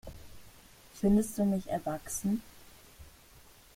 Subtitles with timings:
[0.95, 2.41] Findest du mich erwachsen?